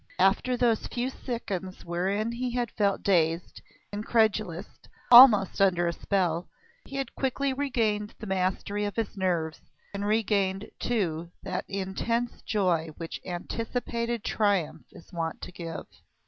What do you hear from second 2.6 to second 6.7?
felt dazed, incredulous, almost under a spell,